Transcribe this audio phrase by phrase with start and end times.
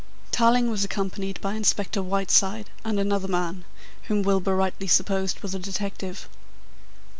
[0.31, 3.65] Tarling was accompanied by Inspector Whiteside and another man,
[4.05, 6.27] whom Milburgh rightly supposed was a detective.